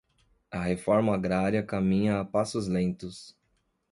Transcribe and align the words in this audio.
A 0.51 0.59
reforma 0.63 1.13
agrária 1.13 1.61
caminha 1.61 2.19
a 2.19 2.25
passos 2.25 2.67
lentos 2.67 3.37